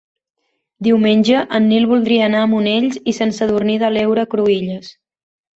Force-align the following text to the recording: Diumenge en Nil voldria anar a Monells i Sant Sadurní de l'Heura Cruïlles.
Diumenge 0.87 1.43
en 1.57 1.67
Nil 1.73 1.85
voldria 1.91 2.25
anar 2.29 2.41
a 2.45 2.49
Monells 2.55 2.99
i 3.13 3.17
Sant 3.21 3.37
Sadurní 3.41 3.79
de 3.85 3.95
l'Heura 3.95 4.29
Cruïlles. 4.33 4.91